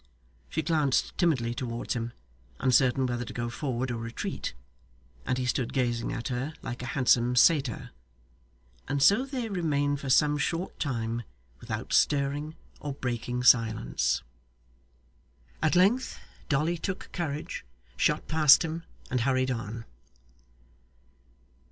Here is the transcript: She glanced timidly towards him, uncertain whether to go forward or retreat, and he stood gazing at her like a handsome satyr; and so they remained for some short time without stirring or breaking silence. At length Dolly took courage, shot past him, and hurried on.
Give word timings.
She 0.49 0.63
glanced 0.63 1.15
timidly 1.15 1.53
towards 1.53 1.93
him, 1.93 2.13
uncertain 2.59 3.05
whether 3.05 3.23
to 3.23 3.33
go 3.33 3.51
forward 3.51 3.91
or 3.91 3.97
retreat, 3.97 4.55
and 5.27 5.37
he 5.37 5.45
stood 5.45 5.73
gazing 5.73 6.11
at 6.11 6.29
her 6.29 6.55
like 6.63 6.81
a 6.81 6.87
handsome 6.97 7.35
satyr; 7.35 7.91
and 8.87 9.03
so 9.03 9.27
they 9.27 9.47
remained 9.47 9.99
for 9.99 10.09
some 10.09 10.39
short 10.39 10.79
time 10.79 11.21
without 11.59 11.93
stirring 11.93 12.55
or 12.79 12.93
breaking 12.93 13.43
silence. 13.43 14.23
At 15.61 15.75
length 15.75 16.17
Dolly 16.49 16.79
took 16.79 17.09
courage, 17.11 17.63
shot 17.95 18.27
past 18.27 18.65
him, 18.65 18.81
and 19.11 19.21
hurried 19.21 19.51
on. 19.51 19.85